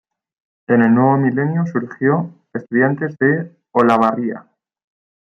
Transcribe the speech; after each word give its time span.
En 0.65 0.81
el 0.81 0.95
nuevo 0.95 1.15
milenio 1.17 1.63
surgió 1.67 2.33
Estudiantes 2.55 3.15
de 3.19 3.55
Olavarría. 3.73 4.47